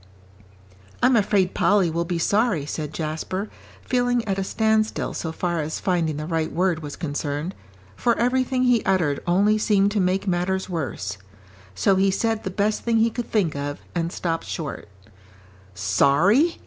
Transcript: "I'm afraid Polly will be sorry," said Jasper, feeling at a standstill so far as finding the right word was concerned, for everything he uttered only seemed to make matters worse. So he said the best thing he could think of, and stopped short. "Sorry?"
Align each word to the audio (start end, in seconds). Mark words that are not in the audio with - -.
"I'm 1.03 1.15
afraid 1.15 1.53
Polly 1.53 1.91
will 1.91 2.05
be 2.05 2.17
sorry," 2.17 2.65
said 2.65 2.91
Jasper, 2.91 3.51
feeling 3.83 4.25
at 4.27 4.39
a 4.39 4.43
standstill 4.43 5.13
so 5.13 5.31
far 5.31 5.59
as 5.61 5.79
finding 5.79 6.17
the 6.17 6.25
right 6.25 6.51
word 6.51 6.81
was 6.81 6.95
concerned, 6.95 7.53
for 7.95 8.17
everything 8.17 8.63
he 8.63 8.83
uttered 8.83 9.19
only 9.27 9.59
seemed 9.59 9.91
to 9.91 9.99
make 9.99 10.25
matters 10.27 10.67
worse. 10.67 11.19
So 11.75 11.97
he 11.97 12.09
said 12.09 12.41
the 12.43 12.49
best 12.49 12.81
thing 12.81 12.97
he 12.97 13.11
could 13.11 13.29
think 13.29 13.55
of, 13.55 13.79
and 13.93 14.11
stopped 14.11 14.45
short. 14.47 14.87
"Sorry?" 15.75 16.57